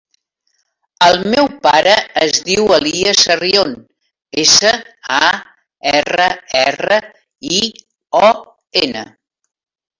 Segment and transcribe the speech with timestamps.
[1.07, 1.91] El meu pare
[2.27, 3.77] es diu Elías Sarrion:
[4.45, 4.73] essa,
[5.21, 5.31] a,
[5.93, 6.27] erra,
[6.65, 7.01] erra,
[7.61, 7.65] i,
[8.27, 8.35] o,
[8.87, 9.09] ena.